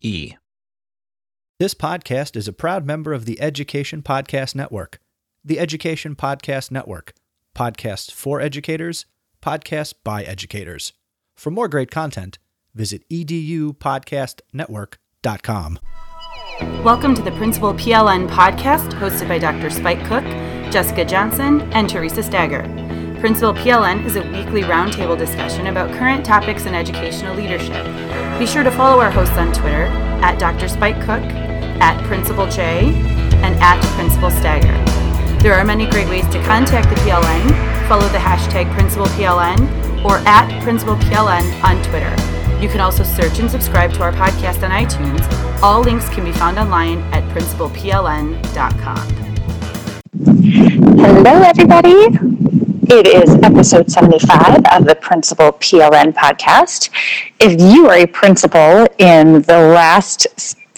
[0.00, 0.36] E.
[1.58, 5.00] This podcast is a proud member of the Education Podcast Network.
[5.44, 7.14] The Education Podcast Network.
[7.56, 9.06] Podcasts for educators,
[9.42, 10.92] podcasts by educators.
[11.36, 12.38] For more great content,
[12.74, 15.78] visit edupodcastnetwork.com.
[16.84, 19.70] Welcome to the Principal PLN podcast hosted by Dr.
[19.70, 20.22] Spike Cook,
[20.72, 22.87] Jessica Johnson, and Theresa Stager.
[23.20, 27.84] Principal PLN is a weekly roundtable discussion about current topics in educational leadership.
[28.38, 29.86] Be sure to follow our hosts on Twitter
[30.22, 30.68] at Dr.
[30.68, 31.24] Spike Cook,
[31.82, 32.94] at Principal J,
[33.42, 34.72] and at Principal Stager.
[35.42, 37.88] There are many great ways to contact the PLN.
[37.88, 42.14] Follow the hashtag Principal PLN or at Principal PLN on Twitter.
[42.62, 45.26] You can also search and subscribe to our podcast on iTunes.
[45.60, 49.08] All links can be found online at principalpln.com.
[51.00, 52.38] Hello, everybody.
[52.90, 56.88] It is episode 75 of the Principal PLN podcast.
[57.38, 60.26] If you are a principal in the last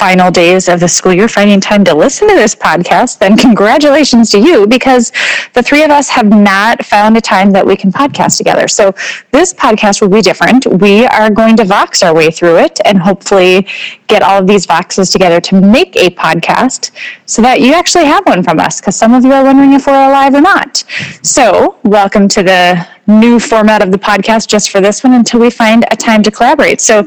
[0.00, 4.30] final days of the school year finding time to listen to this podcast, then congratulations
[4.30, 5.12] to you because
[5.52, 8.66] the three of us have not found a time that we can podcast together.
[8.66, 8.94] So
[9.30, 10.66] this podcast will be different.
[10.66, 13.66] We are going to Vox our way through it and hopefully
[14.06, 16.92] get all of these Voxes together to make a podcast
[17.26, 19.86] so that you actually have one from us because some of you are wondering if
[19.86, 20.82] we're alive or not.
[21.22, 25.50] So welcome to the new format of the podcast just for this one until we
[25.50, 26.80] find a time to collaborate.
[26.80, 27.06] So,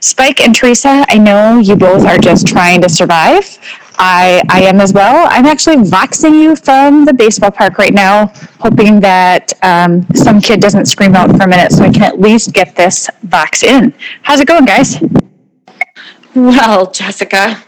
[0.00, 3.58] Spike and Theresa, I know you both are just trying to survive.
[4.02, 5.28] I, I am as well.
[5.30, 10.60] I'm actually voxing you from the baseball park right now, hoping that um, some kid
[10.60, 13.92] doesn't scream out for a minute so I can at least get this Vox in.
[14.22, 14.96] How's it going, guys?
[16.34, 17.62] Well, Jessica,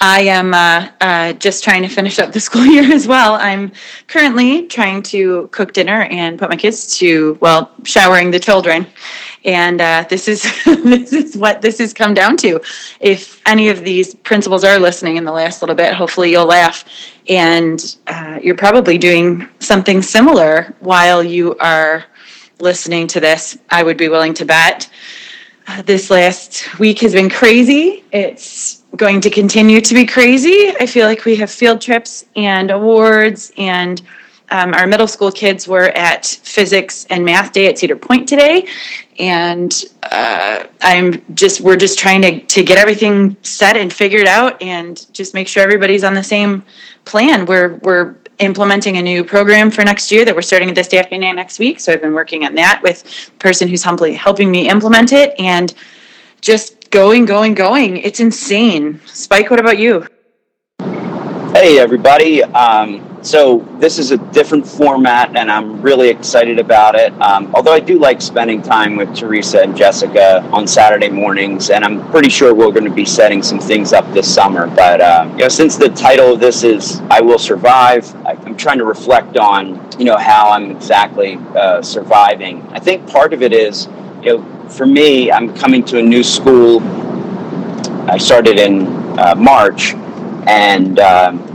[0.00, 3.34] I am uh, uh, just trying to finish up the school year as well.
[3.34, 3.72] I'm
[4.06, 8.86] currently trying to cook dinner and put my kids to well, showering the children,
[9.44, 12.60] and uh, this is this is what this has come down to.
[13.00, 16.84] If any of these principals are listening in the last little bit, hopefully you'll laugh,
[17.28, 22.04] and uh, you're probably doing something similar while you are
[22.60, 23.58] listening to this.
[23.70, 24.88] I would be willing to bet.
[25.84, 28.04] This last week has been crazy.
[28.12, 30.72] It's going to continue to be crazy.
[30.78, 34.00] I feel like we have field trips and awards, and
[34.50, 38.68] um, our middle school kids were at physics and math day at Cedar Point today,
[39.18, 44.60] and uh, I'm just we're just trying to to get everything set and figured out,
[44.62, 46.62] and just make sure everybody's on the same
[47.04, 47.46] plan.
[47.46, 50.98] We're we're implementing a new program for next year that we're starting at this day
[50.98, 51.80] afternoon next week.
[51.80, 55.34] So I've been working on that with the person who's humbly helping me implement it,
[55.38, 55.74] and
[56.40, 57.98] just going, going, going.
[57.98, 59.00] It's insane.
[59.06, 60.06] Spike, what about you?
[60.78, 62.42] Hey, everybody.
[62.42, 67.10] Um, so, this is a different format, and I'm really excited about it.
[67.22, 71.86] Um, although I do like spending time with Theresa and Jessica on Saturday mornings, and
[71.86, 74.66] I'm pretty sure we're going to be setting some things up this summer.
[74.66, 78.58] But, uh, you know, since the title of this is I Will Survive, I, am
[78.58, 82.60] trying to reflect on, you know, how I'm exactly uh, surviving.
[82.72, 83.88] I think part of it is,
[84.22, 86.82] you know, for me, I'm coming to a new school.
[88.06, 88.86] I started in
[89.18, 89.94] uh, March,
[90.46, 91.53] and um,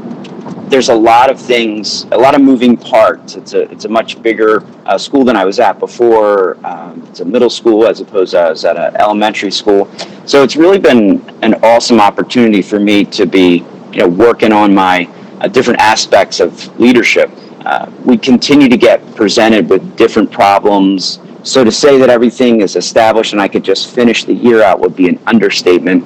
[0.69, 3.35] there's a lot of things, a lot of moving parts.
[3.35, 6.57] It's a it's a much bigger uh, school than I was at before.
[6.65, 9.89] Um, it's a middle school as opposed to I was at an elementary school.
[10.25, 14.73] So it's really been an awesome opportunity for me to be you know working on
[14.73, 15.09] my
[15.41, 17.31] uh, different aspects of leadership.
[17.65, 21.19] Uh, we continue to get presented with different problems.
[21.43, 24.79] So to say that everything is established and I could just finish the year out
[24.79, 26.03] would be an understatement.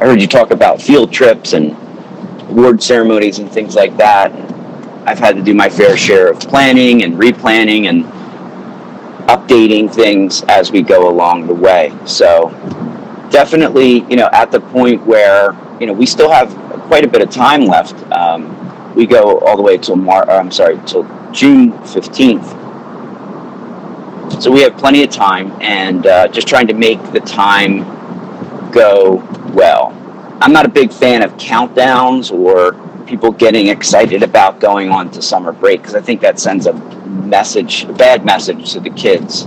[0.00, 1.76] I heard you talk about field trips and
[2.52, 4.30] award ceremonies and things like that.
[5.08, 8.04] I've had to do my fair share of planning and replanning and
[9.28, 11.96] updating things as we go along the way.
[12.06, 12.50] So
[13.30, 16.54] definitely, you know, at the point where you know we still have
[16.86, 17.94] quite a bit of time left.
[18.12, 18.58] Um,
[18.94, 22.46] we go all the way till Mar- I'm sorry, till June fifteenth.
[24.40, 27.80] So we have plenty of time, and uh, just trying to make the time
[28.70, 29.16] go
[29.54, 30.01] well.
[30.42, 32.72] I'm not a big fan of countdowns or
[33.06, 36.72] people getting excited about going on to summer break because I think that sends a
[36.72, 39.46] message, a bad message to the kids.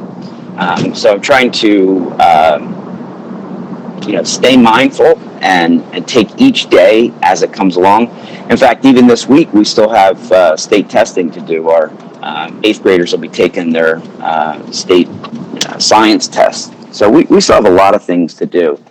[0.55, 7.11] Um, so I'm trying to, um, you know, stay mindful and, and take each day
[7.23, 8.07] as it comes along.
[8.49, 11.67] In fact, even this week, we still have uh, state testing to do.
[11.67, 16.73] Our um, eighth graders will be taking their uh, state uh, science test.
[16.95, 18.81] So we, we still have a lot of things to do.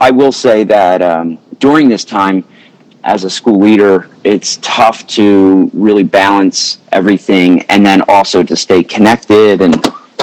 [0.00, 2.44] I will say that um, during this time,
[3.04, 8.84] as a school leader, it's tough to really balance everything and then also to stay
[8.84, 9.74] connected and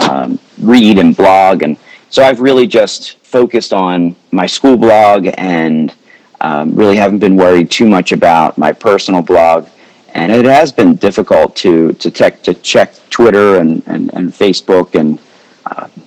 [0.07, 1.63] um, read and blog.
[1.63, 1.77] And
[2.11, 5.95] so I've really just focused on my school blog and
[6.41, 9.67] um, really haven't been worried too much about my personal blog.
[10.13, 14.93] And it has been difficult to to, tech, to check Twitter and, and, and Facebook
[14.93, 15.17] and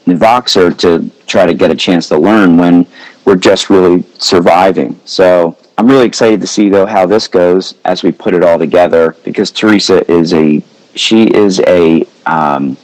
[0.07, 2.87] Voxer to try to get a chance to learn when
[3.25, 4.99] we're just really surviving.
[5.05, 8.59] So I'm really excited to see though how this goes as we put it all
[8.59, 10.63] together because Theresa is a
[10.95, 12.77] she is a um,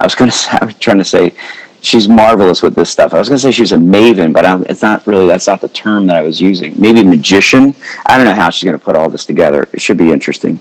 [0.00, 1.34] I was going to I was trying to say
[1.80, 3.14] she's marvelous with this stuff.
[3.14, 5.60] I was going to say she's a maven, but I'm, it's not really that's not
[5.60, 6.78] the term that I was using.
[6.78, 7.74] Maybe magician.
[8.06, 9.68] I don't know how she's going to put all this together.
[9.72, 10.60] It should be interesting.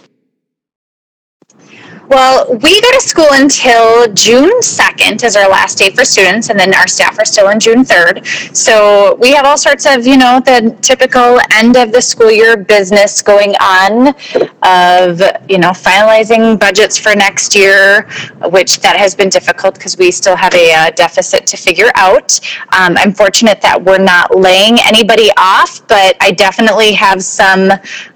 [2.07, 6.57] Well, we go to school until June 2nd is our last day for students, and
[6.57, 8.55] then our staff are still on June 3rd.
[8.55, 12.55] So we have all sorts of, you know, the typical end of the school year
[12.55, 14.15] business going on
[14.63, 18.07] of, you know, finalizing budgets for next year,
[18.49, 22.39] which that has been difficult because we still have a uh, deficit to figure out.
[22.77, 27.71] Um, I'm fortunate that we're not laying anybody off, but I definitely have some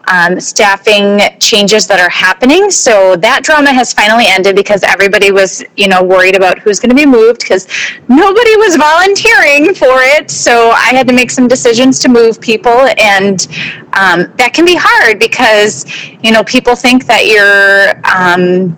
[0.08, 2.72] um, staffing changes that are happening.
[2.72, 6.90] So that drama has finally ended because everybody was, you know, worried about who's going
[6.90, 7.68] to be moved because
[8.08, 10.32] nobody was volunteering for it.
[10.32, 13.48] So I had to make some decisions to move people, and
[13.94, 15.86] um, that can be hard because,
[16.24, 18.00] you know, people think that you're.
[18.06, 18.76] Um,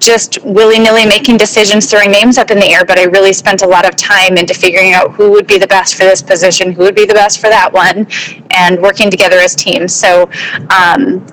[0.00, 3.66] just willy-nilly making decisions throwing names up in the air but i really spent a
[3.66, 6.82] lot of time into figuring out who would be the best for this position who
[6.82, 8.06] would be the best for that one
[8.50, 10.22] and working together as teams so
[10.70, 11.24] um,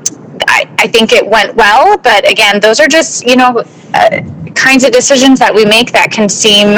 [0.49, 3.63] I, I, think it went well but again those are just you know
[3.93, 4.21] uh,
[4.53, 6.75] kinds of decisions that we make that can seem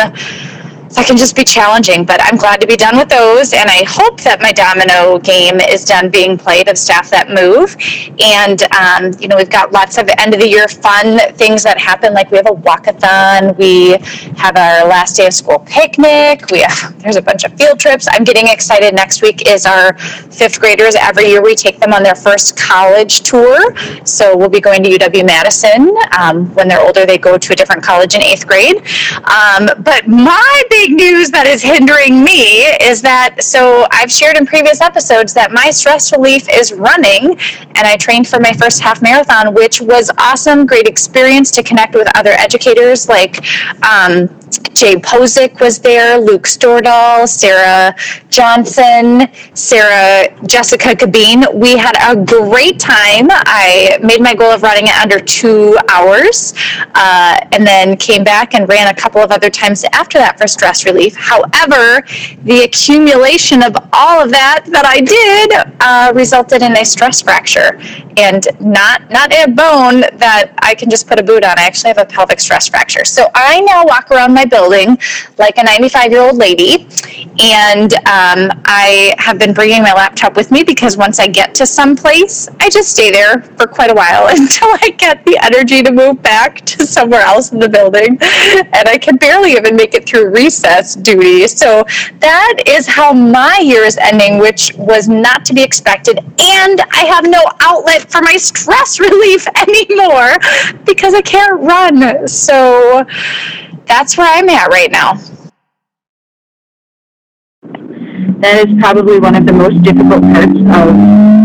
[0.95, 2.06] that can just be challenging.
[2.06, 5.59] But I'm glad to be done with those, and I hope that my domino game
[5.59, 7.75] is done being played of staff that move.
[8.19, 11.77] And um, you know, we've got lots of end of the year fun things that
[11.77, 13.97] happen, like we have a walkathon, we
[14.38, 18.07] have our last day of school picnic, we have there's a bunch of field trips.
[18.09, 18.94] I'm getting excited.
[18.94, 20.95] Next week is our fifth graders.
[20.95, 23.75] Every year we take them on their first college tour,
[24.06, 25.95] so we'll be going to UW Madison.
[26.18, 28.78] Um, when they're older, they go to a different college in eighth grade.
[29.25, 34.38] Um, but my big big news that is hindering me is that so I've shared
[34.38, 37.38] in previous episodes that my stress relief is running
[37.76, 41.95] and I trained for my first half marathon, which was awesome, great experience to connect
[41.95, 43.44] with other educators like
[43.83, 44.30] um,
[44.74, 47.94] Jay Posick was there, Luke Stordahl, Sarah
[48.30, 51.54] Johnson, Sarah Jessica Cabeen.
[51.54, 53.28] We had a great time.
[53.30, 56.54] I made my goal of running it under two hours,
[56.95, 60.48] uh, and then came back and ran a couple of other times after that for
[60.48, 61.16] stress relief.
[61.16, 62.02] However,
[62.44, 67.80] the accumulation of all of that that I did uh, resulted in a stress fracture,
[68.18, 71.57] and not not a bone that I can just put a boot on.
[71.57, 73.06] I actually have a pelvic stress fracture.
[73.06, 74.97] So I now walk around my building
[75.38, 76.88] like a 95 year old lady.
[77.42, 81.66] And um, I have been bringing my laptop with me because once I get to
[81.66, 85.81] some place, I just stay there for quite a while until I get the energy
[85.83, 88.18] to move back to somewhere else in the building.
[88.21, 90.58] And I can barely even make it through recess
[90.95, 91.47] duty.
[91.47, 91.83] So
[92.19, 96.19] that is how my year is ending, which was not to be expected.
[96.19, 100.37] And I have no outlet for my stress relief anymore
[100.85, 102.28] because I can't run.
[102.28, 103.04] So
[103.85, 105.19] that's where I'm at right now.
[108.42, 110.87] that is probably one of the most difficult parts of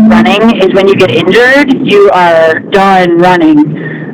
[0.07, 3.59] running is when you get injured you are done running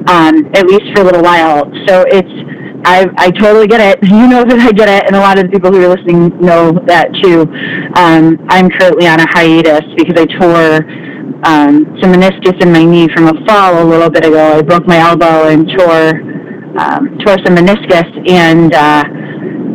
[0.09, 2.50] um, at least for a little while so it's
[2.83, 3.99] I, I totally get it.
[4.11, 6.29] You know that i get it and a lot of the people who are listening
[6.39, 7.41] know that too.
[7.95, 10.85] Um, i'm currently on a hiatus because i tore
[11.43, 14.57] um, some meniscus in my knee from a fall a little bit ago.
[14.57, 16.21] I broke my elbow and tore
[16.77, 19.03] um, tore some meniscus and uh,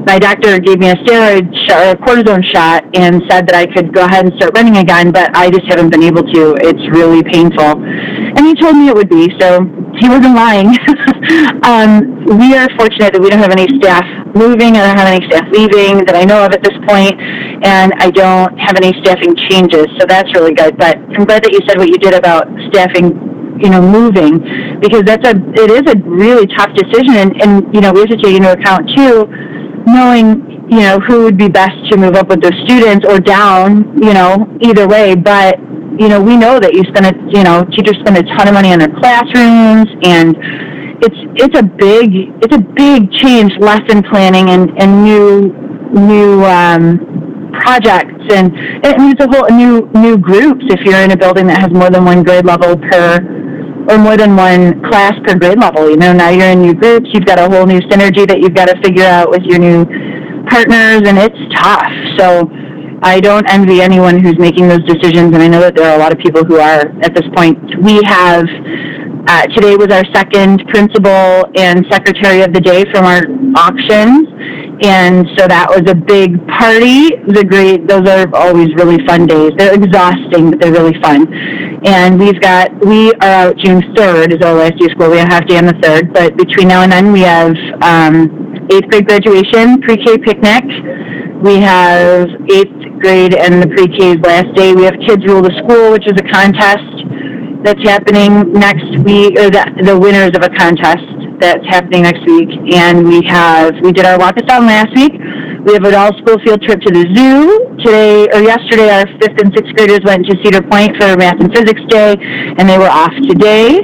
[0.07, 3.67] my doctor gave me a steroid shot, or a cortisone shot and said that I
[3.67, 6.55] could go ahead and start running again, but I just haven't been able to.
[6.63, 7.83] It's really painful.
[7.83, 9.67] And he told me it would be, so
[9.99, 10.71] he wasn't lying.
[11.67, 14.07] um, we are fortunate that we don't have any staff
[14.39, 17.19] moving, I don't have any staff leaving that I know of at this point,
[17.67, 20.79] and I don't have any staffing changes, so that's really good.
[20.79, 24.37] But I'm glad that you said what you did about staffing you know moving
[24.85, 28.09] because that's a it is a really tough decision and, and you know we have
[28.13, 29.25] to take into account too
[29.87, 33.97] knowing you know who would be best to move up with those students or down
[34.03, 35.15] you know either way.
[35.15, 35.59] But
[35.99, 38.55] you know we know that you spend a you know teachers spend a ton of
[38.55, 40.37] money on their classrooms and
[41.03, 45.55] it's it's a big it's a big change lesson planning and and new
[45.93, 47.17] new um
[47.61, 48.25] projects.
[48.33, 48.53] And
[48.85, 51.91] it needs a whole new new groups if you're in a building that has more
[51.91, 53.21] than one grade level per
[53.89, 55.89] or more than one class per grade level.
[55.91, 58.55] You know, now you're in new groups, you've got a whole new synergy that you've
[58.55, 59.85] got to figure out with your new
[60.49, 61.93] partners, and it's tough.
[62.19, 62.49] So
[63.03, 65.99] I don't envy anyone who's making those decisions, and I know that there are a
[65.99, 67.59] lot of people who are at this point.
[67.83, 68.47] We have
[69.29, 73.27] uh, today was our second principal and secretary of the day from our
[73.59, 74.29] auctions,
[74.83, 77.17] and so that was a big party.
[77.33, 79.53] The great; those are always really fun days.
[79.57, 81.33] They're exhausting, but they're really fun.
[81.85, 85.11] And we've got we are out June third is our last day of school.
[85.11, 88.67] We have half day on the third, but between now and then we have um,
[88.71, 90.65] eighth grade graduation, pre-K picnic.
[91.43, 94.75] We have eighth grade and the pre-K's last day.
[94.75, 96.85] We have kids rule the school, which is a contest
[97.65, 102.49] that's happening next week, or the, the winners of a contest that's happening next week.
[102.75, 105.13] And we have, we did our walkathon last week.
[105.67, 107.77] We have an all-school field trip to the zoo.
[107.83, 111.53] Today, or yesterday, our fifth and sixth graders went to Cedar Point for Math and
[111.53, 112.15] Physics Day,
[112.59, 113.81] and they were off today.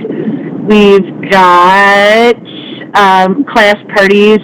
[0.62, 2.36] We've got
[2.94, 4.38] um, class parties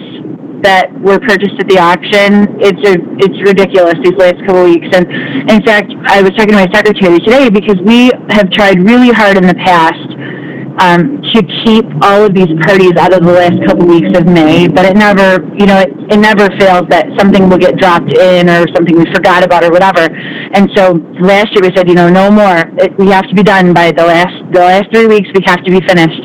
[0.61, 2.59] that were purchased at the auction.
[2.59, 4.91] It's a, it's ridiculous these last couple of weeks.
[4.91, 5.07] And
[5.49, 9.37] in fact, I was talking to my secretary today because we have tried really hard
[9.37, 10.08] in the past
[10.79, 14.67] um, to keep all of these parties out of the last couple weeks of May,
[14.67, 18.49] but it never, you know, it, it never fails that something will get dropped in
[18.49, 20.07] or something we forgot about or whatever.
[20.55, 22.63] And so last year we said, you know, no more.
[22.79, 25.27] It, we have to be done by the last the last three weeks.
[25.35, 26.23] We have to be finished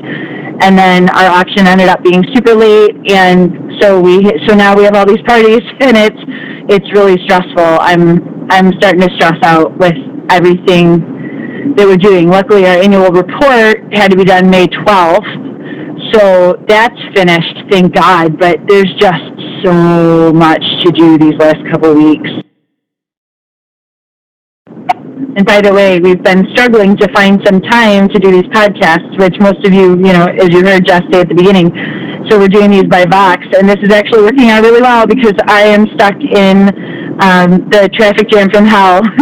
[0.62, 3.50] and then our auction ended up being super late and
[3.82, 6.22] so we so now we have all these parties and it's
[6.70, 9.94] it's really stressful i'm i'm starting to stress out with
[10.30, 11.13] everything
[11.76, 17.00] that we're doing luckily our annual report had to be done may 12th so that's
[17.14, 19.24] finished thank god but there's just
[19.64, 22.30] so much to do these last couple of weeks
[25.36, 29.18] and by the way, we've been struggling to find some time to do these podcasts,
[29.18, 31.74] which most of you, you know, as you heard Jess say at the beginning.
[32.30, 35.34] So we're doing these by Vox, and this is actually working out really well because
[35.46, 36.68] I am stuck in
[37.20, 39.02] um, the traffic jam from hell.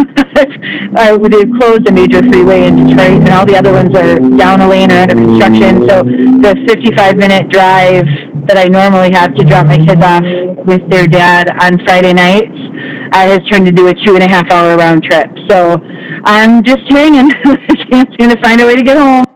[0.96, 4.60] uh, they've closed a major freeway in Detroit, and all the other ones are down
[4.60, 5.88] a lane or under construction.
[5.88, 8.06] So the 55-minute drive
[8.46, 10.22] that I normally have to drop my kids off
[10.66, 12.54] with their dad on Friday nights
[13.12, 15.28] uh, has turned into a two and a half hour round trip.
[15.48, 15.78] So
[16.24, 17.30] I'm just hanging.
[17.90, 19.26] Can't seem to find a way to get home.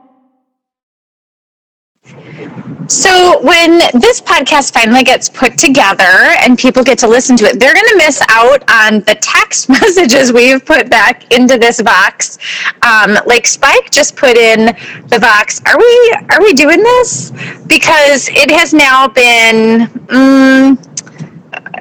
[2.89, 7.59] So when this podcast finally gets put together and people get to listen to it,
[7.59, 12.39] they're going to miss out on the text messages we've put back into this Vox.
[12.83, 14.67] Um, like Spike just put in
[15.09, 15.61] the Vox.
[15.67, 17.33] Are we are we doing this?
[17.67, 19.91] Because it has now been.
[20.11, 20.79] Um,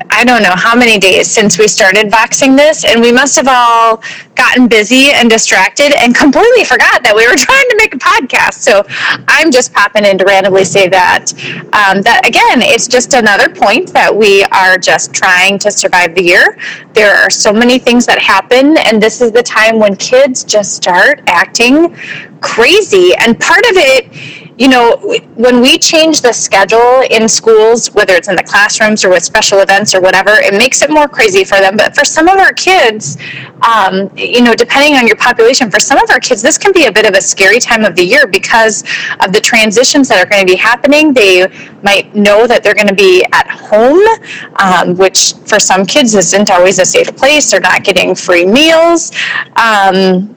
[0.09, 3.47] I don't know how many days since we started voxing this, and we must have
[3.49, 4.01] all
[4.35, 8.55] gotten busy and distracted and completely forgot that we were trying to make a podcast.
[8.55, 8.83] So
[9.27, 11.31] I'm just popping in to randomly say that.
[11.73, 16.23] Um, that again, it's just another point that we are just trying to survive the
[16.23, 16.57] year.
[16.93, 20.75] There are so many things that happen, and this is the time when kids just
[20.75, 21.95] start acting
[22.41, 23.13] crazy.
[23.19, 24.95] And part of it you know,
[25.35, 29.59] when we change the schedule in schools, whether it's in the classrooms or with special
[29.59, 31.75] events or whatever, it makes it more crazy for them.
[31.75, 33.17] But for some of our kids,
[33.61, 36.85] um, you know, depending on your population, for some of our kids, this can be
[36.85, 38.83] a bit of a scary time of the year because
[39.19, 41.13] of the transitions that are going to be happening.
[41.13, 41.47] They
[41.83, 43.99] might know that they're going to be at home,
[44.59, 47.51] um, which for some kids isn't always a safe place.
[47.51, 49.11] They're not getting free meals.
[49.57, 50.33] Um,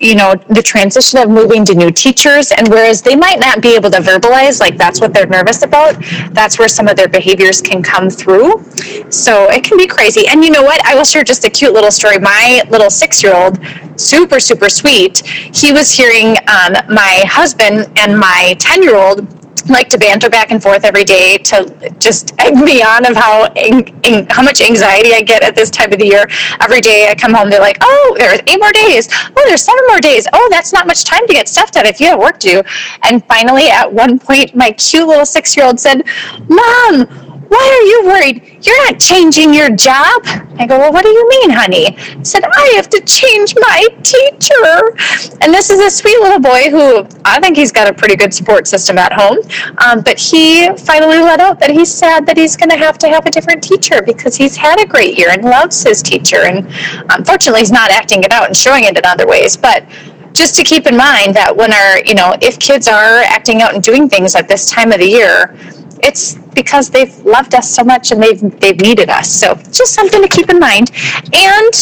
[0.00, 3.74] you know the transition of moving to new teachers and whereas they might not be
[3.74, 5.96] able to verbalize like that's what they're nervous about
[6.32, 8.62] that's where some of their behaviors can come through.
[9.10, 10.28] So it can be crazy.
[10.28, 10.84] And you know what?
[10.84, 12.18] I will share just a cute little story.
[12.18, 13.58] My little six year old
[13.98, 19.35] super super sweet he was hearing um, my husband and my 10 year old
[19.68, 23.48] like to banter back and forth every day to just egg me on of how
[24.30, 26.26] how much anxiety I get at this time of the year.
[26.60, 29.08] Every day I come home, they're like, "Oh, there's eight more days.
[29.36, 30.26] Oh, there's seven more days.
[30.32, 32.62] Oh, that's not much time to get stuff done if you have work to do."
[33.02, 36.02] And finally, at one point, my cute little six-year-old said,
[36.48, 38.66] "Mom." Why are you worried?
[38.66, 40.22] You're not changing your job.
[40.58, 41.96] I go, Well, what do you mean, honey?
[41.96, 45.36] I said, I have to change my teacher.
[45.40, 48.34] And this is a sweet little boy who I think he's got a pretty good
[48.34, 49.38] support system at home.
[49.78, 53.08] Um, but he finally let out that he's sad that he's going to have to
[53.08, 56.42] have a different teacher because he's had a great year and loves his teacher.
[56.44, 56.66] And
[57.10, 59.56] unfortunately, he's not acting it out and showing it in other ways.
[59.56, 59.84] But
[60.32, 63.74] just to keep in mind that when our, you know, if kids are acting out
[63.74, 65.56] and doing things at this time of the year,
[66.02, 69.30] it's because they've loved us so much and they've they've needed us.
[69.30, 70.90] So just something to keep in mind.
[71.32, 71.72] And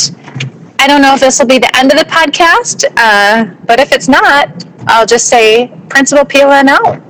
[0.79, 3.93] I don't know if this will be the end of the podcast, uh, but if
[3.93, 4.49] it's not,
[4.87, 7.01] I'll just say Principal PLN out.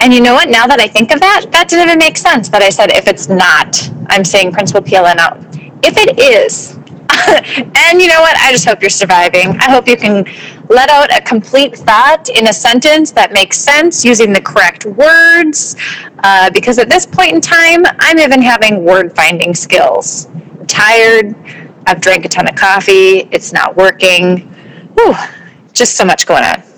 [0.00, 0.48] And you know what?
[0.48, 2.48] Now that I think of that, that didn't even make sense.
[2.48, 5.38] That I said if it's not, I'm saying Principal PLN out.
[5.84, 6.78] If it is,
[7.74, 8.36] and you know what?
[8.36, 9.50] I just hope you're surviving.
[9.58, 10.24] I hope you can
[10.68, 15.76] let out a complete thought in a sentence that makes sense using the correct words.
[16.24, 20.26] Uh, because at this point in time, I'm even having word finding skills.
[20.26, 21.34] I'm tired.
[21.86, 23.28] I've drank a ton of coffee.
[23.30, 24.40] It's not working.
[24.94, 25.14] Whew,
[25.72, 26.71] just so much going on.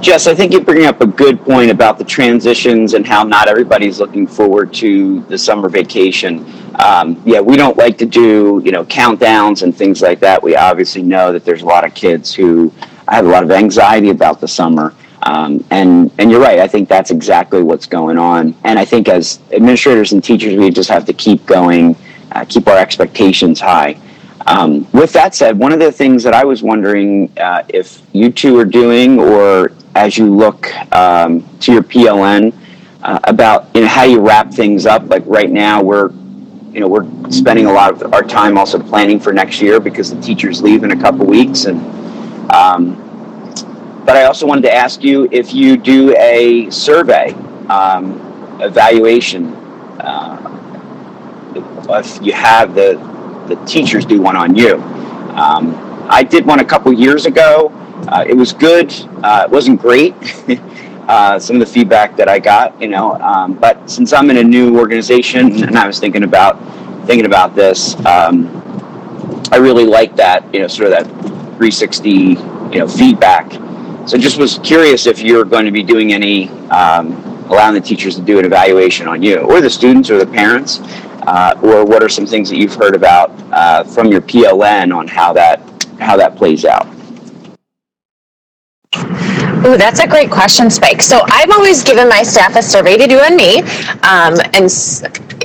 [0.00, 3.48] Jess, I think you bring up a good point about the transitions and how not
[3.48, 6.44] everybody's looking forward to the summer vacation.
[6.76, 10.42] Um, yeah, we don't like to do you know countdowns and things like that.
[10.42, 12.72] We obviously know that there's a lot of kids who
[13.08, 14.94] have a lot of anxiety about the summer.
[15.22, 16.58] Um, and and you're right.
[16.58, 18.54] I think that's exactly what's going on.
[18.64, 21.96] And I think as administrators and teachers, we just have to keep going,
[22.32, 23.98] uh, keep our expectations high.
[24.46, 28.30] Um, with that said, one of the things that I was wondering uh, if you
[28.30, 32.54] two are doing, or as you look um, to your PLN,
[33.02, 35.08] uh, about you know how you wrap things up.
[35.08, 36.10] Like right now, we're
[36.70, 40.14] you know we're spending a lot of our time also planning for next year because
[40.14, 41.80] the teachers leave in a couple weeks, and
[42.52, 43.02] um,
[44.06, 47.32] but I also wanted to ask you if you do a survey
[47.68, 48.20] um,
[48.60, 49.54] evaluation.
[50.00, 50.52] Uh,
[51.88, 53.15] if you have the
[53.48, 54.76] the teachers do one on you.
[55.36, 55.74] Um,
[56.08, 57.68] I did one a couple years ago.
[58.08, 58.92] Uh, it was good.
[59.22, 60.14] Uh, it wasn't great.
[61.08, 64.38] uh, some of the feedback that I got, you know, um, but since I'm in
[64.38, 66.56] a new organization and I was thinking about
[67.06, 68.48] thinking about this, um,
[69.52, 72.36] I really like that, you know, sort of that 360, you
[72.78, 73.52] know, feedback.
[74.08, 78.16] So just was curious if you're going to be doing any um, allowing the teachers
[78.16, 80.80] to do an evaluation on you or the students or the parents
[81.26, 85.06] uh, or what are some things that you've heard about uh, from your PLN on
[85.08, 85.60] how that
[85.98, 86.86] how that plays out?
[89.64, 91.02] Ooh, that's a great question, Spike.
[91.02, 93.62] So I've always given my staff a survey to do on me,
[94.02, 94.70] um, and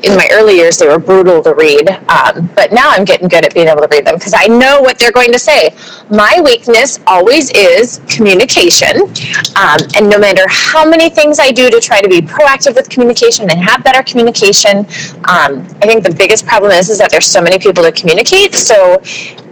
[0.03, 3.45] in my early years they were brutal to read, um, but now I'm getting good
[3.45, 5.75] at being able to read them because I know what they're going to say.
[6.09, 9.01] My weakness always is communication,
[9.55, 12.89] um, and no matter how many things I do to try to be proactive with
[12.89, 14.79] communication and have better communication,
[15.29, 18.55] um, I think the biggest problem is is that there's so many people to communicate.
[18.55, 19.01] So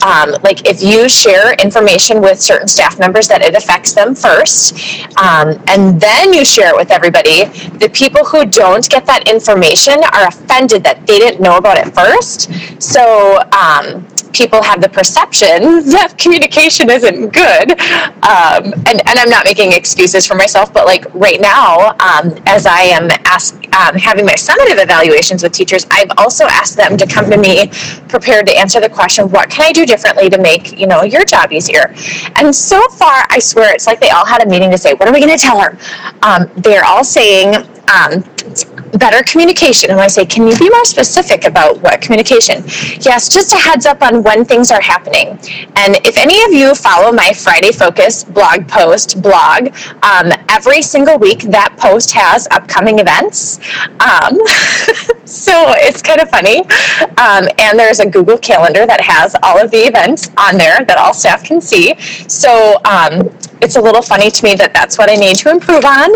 [0.04, 4.74] um, like if you share information with certain staff members that it affects them first,
[5.18, 7.46] um, and then you share it with everybody,
[7.80, 11.94] the people who don't get that information are offended that they didn't know about it
[11.94, 12.50] first.
[12.82, 17.72] So um, people have the perception that communication isn't good.
[18.24, 22.66] Um, and, and I'm not making excuses for myself, but like right now, um, as
[22.66, 27.06] I am ask, um, having my summative evaluations with teachers, I've also asked them to
[27.06, 27.68] come to me
[28.08, 31.26] prepared to answer the question, what can I do differently to make, you know, your
[31.26, 31.94] job easier?
[32.36, 35.08] And so far, I swear, it's like they all had a meeting to say, what
[35.08, 35.78] are we going to tell her?
[36.24, 37.56] Um, they're all saying,
[37.94, 38.24] um,
[38.98, 39.92] better communication.
[39.92, 42.64] And I say, can you be more specific about what communication?
[43.02, 45.30] Yes, just a heads up on when things are happening.
[45.76, 49.74] And if any of you follow my Friday Focus blog post blog,
[50.04, 53.60] um, every single week that post has upcoming events.
[54.00, 54.40] Um,
[55.26, 56.62] so it's kind of funny.
[57.18, 60.98] Um, and there's a Google Calendar that has all of the events on there that
[60.98, 61.96] all staff can see.
[62.28, 63.30] So um,
[63.62, 66.16] it's a little funny to me that that's what I need to improve on.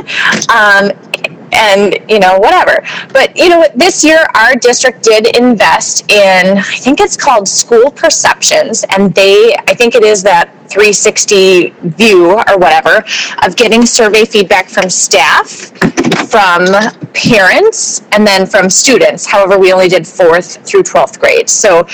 [1.64, 2.84] And you know whatever.
[3.14, 7.92] But you know this year our district did invest in i think it's called school
[7.92, 13.04] perceptions and they i think it is that 360 view or whatever
[13.46, 15.72] of getting survey feedback from staff
[16.30, 16.66] from
[17.14, 19.26] parents and then from students.
[19.26, 21.48] However we only did fourth through 12th grade.
[21.48, 21.86] So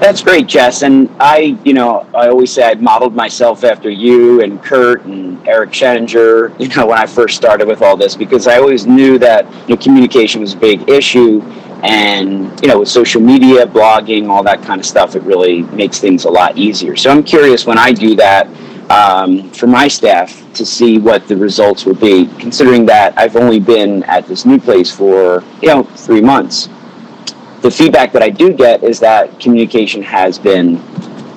[0.00, 0.80] That's great, Jess.
[0.80, 5.46] And I, you know, I always say I modeled myself after you and Curt and
[5.46, 9.18] Eric Sheninger, you know, when I first started with all this, because I always knew
[9.18, 11.42] that you know, communication was a big issue.
[11.82, 15.98] And, you know, with social media, blogging, all that kind of stuff, it really makes
[15.98, 16.96] things a lot easier.
[16.96, 18.46] So I'm curious when I do that
[18.90, 23.60] um, for my staff to see what the results will be, considering that I've only
[23.60, 26.70] been at this new place for, you know, three months
[27.62, 30.76] the feedback that I do get is that communication has been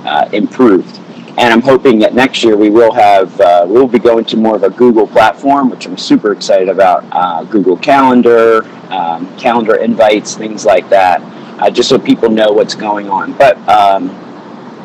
[0.05, 0.99] uh, improved.
[1.35, 4.37] And I'm hoping that next year we will have, uh, we will be going to
[4.37, 7.03] more of a Google platform, which I'm super excited about.
[7.11, 11.21] Uh, Google Calendar, um, calendar invites, things like that,
[11.59, 13.33] uh, just so people know what's going on.
[13.33, 14.09] But um,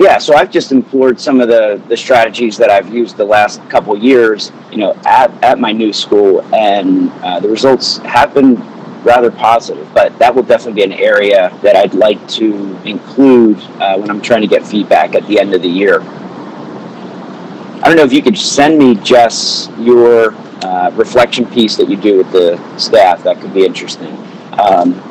[0.01, 3.61] yeah, so I've just implored some of the, the strategies that I've used the last
[3.68, 8.57] couple years, you know, at, at my new school, and uh, the results have been
[9.09, 9.92] rather positive.
[9.94, 14.21] But that will definitely be an area that I'd like to include uh, when I'm
[14.21, 16.01] trying to get feedback at the end of the year.
[17.81, 21.97] I don't know if you could send me, Jess, your uh, reflection piece that you
[21.97, 23.25] do with the staff.
[23.25, 24.14] That could be interesting.
[24.59, 25.03] Um,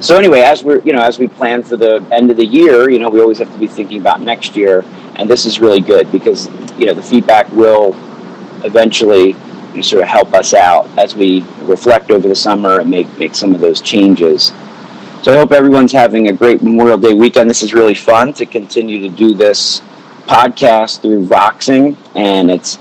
[0.00, 2.88] so anyway, as we're you know as we plan for the end of the year,
[2.88, 4.82] you know we always have to be thinking about next year,
[5.16, 6.46] and this is really good because
[6.78, 7.94] you know the feedback will
[8.64, 9.34] eventually
[9.82, 13.54] sort of help us out as we reflect over the summer and make make some
[13.54, 14.52] of those changes.
[15.22, 17.50] So I hope everyone's having a great Memorial Day weekend.
[17.50, 19.82] This is really fun to continue to do this
[20.26, 22.78] podcast through Voxing, and it's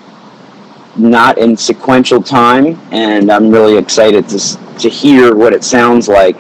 [0.95, 2.79] not in sequential time.
[2.91, 4.39] And I'm really excited to
[4.79, 6.39] to hear what it sounds like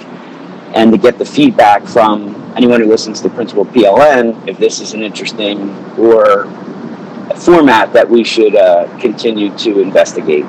[0.75, 4.93] and to get the feedback from anyone who listens to Principal PLN if this is
[4.93, 6.45] an interesting or
[7.35, 10.45] format that we should uh, continue to investigate.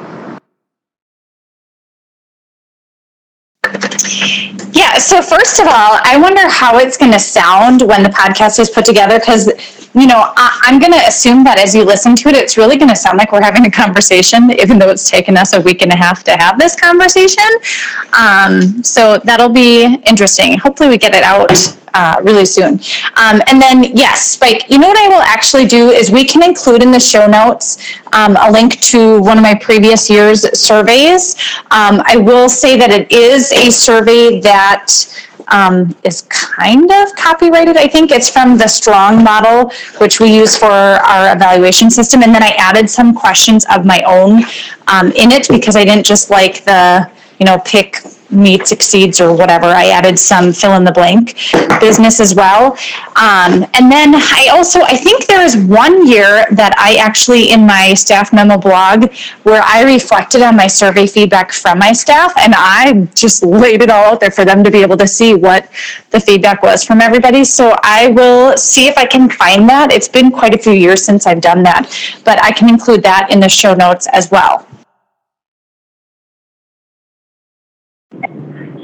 [4.72, 8.58] Yeah, so first of all, I wonder how it's going to sound when the podcast
[8.58, 9.46] is put together because,
[9.94, 12.76] you know, I, am going to assume that as you listen to it, it's really
[12.76, 15.82] going to sound like we're having a conversation, even though it's taken us a week
[15.82, 17.44] and a half to have this conversation.
[18.18, 20.58] Um, so that'll be interesting.
[20.58, 22.74] Hopefully, we get it out uh, really soon.
[23.16, 26.42] Um, and then, yes, Spike, you know what I will actually do is we can
[26.42, 27.78] include in the show notes
[28.12, 31.36] um, a link to one of my previous year's surveys.
[31.70, 34.90] Um, I will say that it is a survey that
[35.48, 37.76] um, is kind of copyrighted.
[37.76, 42.22] I think it's from the Stronge model, which we use for our evaluation system.
[42.22, 44.44] And then I added some questions of my own
[44.88, 47.96] um, in it because I didn't just like the, you know, pick
[48.32, 49.66] meets exceeds or whatever.
[49.66, 51.36] I added some fill in the blank
[51.80, 52.72] business as well.
[53.16, 57.66] Um, and then I also, I think there is one year that I actually in
[57.66, 59.12] my staff memo blog
[59.42, 63.90] where I reflected on my survey feedback from my staff and I just laid it
[63.90, 65.70] all out there for them to be able to see what
[66.10, 67.44] the feedback was from everybody.
[67.44, 69.92] So I will see if I can find that.
[69.92, 71.90] It's been quite a few years since I've done that,
[72.24, 74.66] but I can include that in the show notes as well.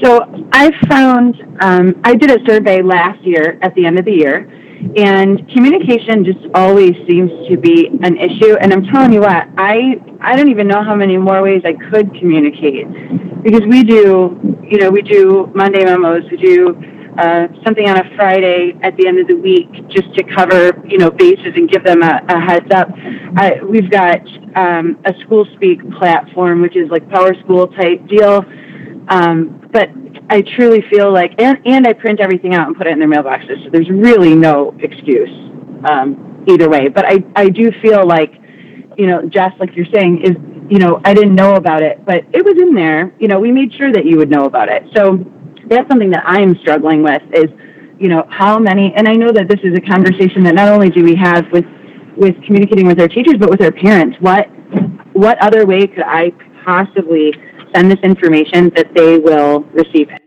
[0.02, 0.20] So
[0.52, 4.50] I found, um, I did a survey last year at the end of the year,
[4.96, 8.56] and communication just always seems to be an issue.
[8.61, 11.72] And I'm telling you what, I, I don't even know how many more ways I
[11.90, 12.87] could communicate
[13.42, 16.76] because we do, you know, we do Monday memos, we do
[17.18, 20.98] uh, something on a Friday at the end of the week just to cover, you
[20.98, 22.88] know, bases and give them a, a heads up.
[23.37, 24.20] I, we've got
[24.56, 28.44] um, a school speak platform, which is like Power School type deal
[29.09, 29.90] um, but
[30.29, 33.09] I truly feel like, and, and I print everything out and put it in their
[33.09, 33.64] mailboxes.
[33.64, 35.31] So there's really no excuse
[35.88, 36.88] um, either way.
[36.88, 38.33] But I, I do feel like,
[38.97, 40.37] you know, Jess, like you're saying, is,
[40.69, 43.14] you know, I didn't know about it, but it was in there.
[43.21, 44.83] You know, we made sure that you would know about it.
[44.97, 45.25] So
[45.69, 47.47] that's something that I'm struggling with is,
[48.01, 50.90] you know, how many, and I know that this is a conversation that not only
[50.90, 51.64] do we have with,
[52.16, 54.16] with communicating with our teachers, but with our parents.
[54.21, 54.49] What,
[55.12, 56.33] what other way could I
[56.64, 57.33] possibly
[57.74, 60.22] send this information, that they will receive it.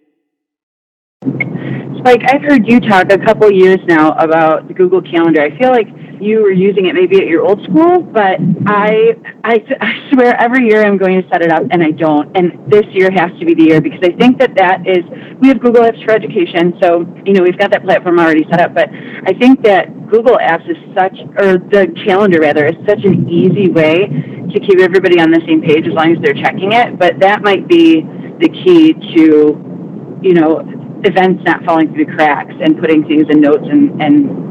[2.00, 5.42] Spike, I've heard you talk a couple years now about the Google Calendar.
[5.42, 5.88] I feel like
[6.22, 10.68] you were using it maybe at your old school, but I, I, I swear every
[10.68, 12.36] year I'm going to set it up and I don't.
[12.36, 15.04] And this year has to be the year because I think that that is,
[15.40, 16.74] we have Google Apps for Education.
[16.82, 20.38] So, you know, we've got that platform already set up, but I think that Google
[20.38, 25.20] Apps is such, or the calendar rather, is such an easy way to keep everybody
[25.20, 26.98] on the same page as long as they're checking it.
[26.98, 28.02] But that might be
[28.40, 30.64] the key to, you know,
[31.06, 34.49] events not falling through the cracks and putting things in notes and, and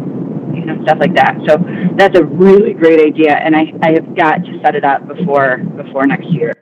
[0.54, 1.36] you know, stuff like that.
[1.46, 1.58] So
[1.96, 5.58] that's a really great idea, and I, I have got to set it up before
[5.58, 6.52] before next year.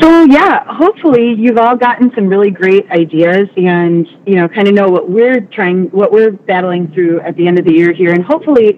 [0.00, 4.74] So yeah, hopefully you've all gotten some really great ideas and you know kind of
[4.74, 8.12] know what we're trying what we're battling through at the end of the year here
[8.12, 8.76] and hopefully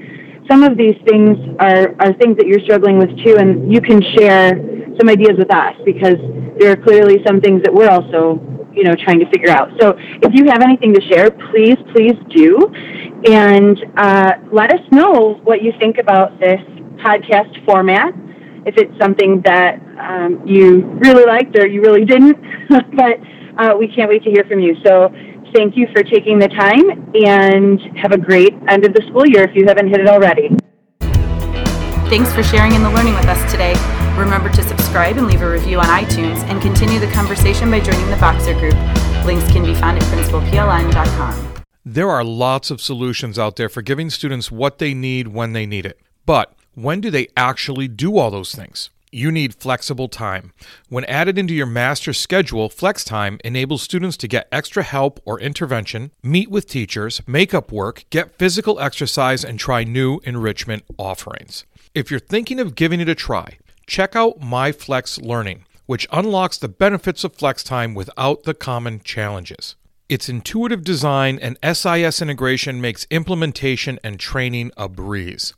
[0.48, 4.02] some of these things are are things that you're struggling with too and you can
[4.16, 4.50] share
[4.98, 6.16] some ideas with us because
[6.58, 8.36] there are clearly some things that we're also
[8.76, 9.70] you know, trying to figure out.
[9.80, 12.70] So if you have anything to share, please, please do.
[13.24, 16.60] And uh, let us know what you think about this
[17.00, 18.12] podcast format.
[18.66, 22.36] If it's something that um, you really liked or you really didn't,
[22.68, 23.18] but
[23.58, 24.76] uh, we can't wait to hear from you.
[24.84, 25.08] So
[25.54, 29.44] thank you for taking the time and have a great end of the school year
[29.44, 30.50] if you haven't hit it already.
[32.10, 33.95] Thanks for sharing in the learning with us today.
[34.16, 38.09] Remember to subscribe and leave a review on iTunes and continue the conversation by joining
[38.09, 38.74] the Voxer group.
[39.26, 41.62] Links can be found at principalpln.com.
[41.85, 45.66] There are lots of solutions out there for giving students what they need when they
[45.66, 46.00] need it.
[46.24, 48.88] But when do they actually do all those things?
[49.12, 50.52] You need flexible time.
[50.88, 55.38] When added into your master schedule, Flex Time enables students to get extra help or
[55.38, 61.66] intervention, meet with teachers, make up work, get physical exercise, and try new enrichment offerings.
[61.94, 66.68] If you're thinking of giving it a try, check out MyFlex Learning, which unlocks the
[66.68, 69.77] benefits of flex time without the common challenges.
[70.09, 75.53] Its intuitive design and SIS integration makes implementation and training a breeze.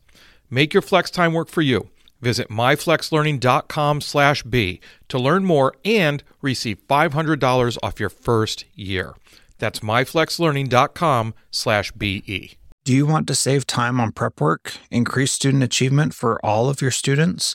[0.49, 1.91] Make your flex time work for you.
[2.21, 9.15] Visit myflexlearning.com/b to learn more and receive $500 off your first year.
[9.59, 12.59] That's myflexlearning.com/be.
[12.85, 16.81] Do you want to save time on prep work, increase student achievement for all of
[16.81, 17.55] your students?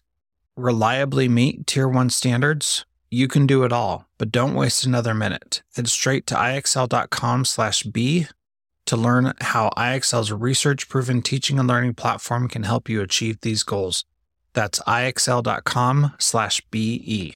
[0.55, 5.61] Reliably meet Tier 1 standards, you can do it all, but don't waste another minute.
[5.75, 8.27] Head straight to ixl.com slash B
[8.85, 14.03] to learn how IXL's research-proven teaching and learning platform can help you achieve these goals.
[14.53, 17.31] That's ixl.com slash BE.